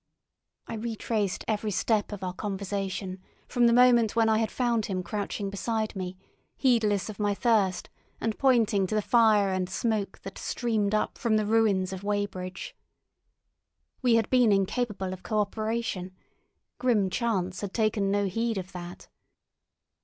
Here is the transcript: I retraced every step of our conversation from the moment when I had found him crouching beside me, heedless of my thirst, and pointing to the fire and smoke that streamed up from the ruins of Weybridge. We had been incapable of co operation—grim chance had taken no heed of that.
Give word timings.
I 0.65 0.73
retraced 0.73 1.45
every 1.47 1.69
step 1.69 2.11
of 2.11 2.23
our 2.23 2.33
conversation 2.33 3.21
from 3.47 3.67
the 3.67 3.71
moment 3.71 4.15
when 4.15 4.29
I 4.29 4.39
had 4.39 4.49
found 4.49 4.87
him 4.87 5.03
crouching 5.03 5.51
beside 5.51 5.95
me, 5.95 6.17
heedless 6.57 7.07
of 7.07 7.19
my 7.19 7.35
thirst, 7.35 7.87
and 8.19 8.35
pointing 8.39 8.87
to 8.87 8.95
the 8.95 9.01
fire 9.03 9.51
and 9.53 9.69
smoke 9.69 10.19
that 10.23 10.39
streamed 10.39 10.95
up 10.95 11.19
from 11.19 11.37
the 11.37 11.45
ruins 11.45 11.93
of 11.93 12.03
Weybridge. 12.03 12.75
We 14.01 14.15
had 14.15 14.27
been 14.31 14.51
incapable 14.51 15.13
of 15.13 15.21
co 15.21 15.37
operation—grim 15.37 17.11
chance 17.11 17.61
had 17.61 17.71
taken 17.71 18.09
no 18.09 18.25
heed 18.25 18.57
of 18.57 18.71
that. 18.71 19.07